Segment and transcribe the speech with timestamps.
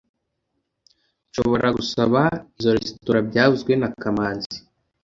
[1.27, 2.21] Nshobora gusaba
[2.57, 4.57] izoi resitora byavuzwe na kamanzi